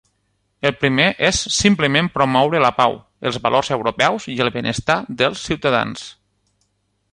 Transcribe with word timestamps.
El 0.69 0.71
primer 0.83 1.03
és 1.27 1.41
simplement 1.57 2.09
promoure 2.15 2.61
la 2.65 2.71
pau, 2.79 2.97
els 3.31 3.39
valors 3.45 3.71
europeus 3.77 4.27
i 4.37 4.41
el 4.49 4.53
benestar 4.59 4.99
dels 5.23 5.47
ciutadans. 5.51 6.11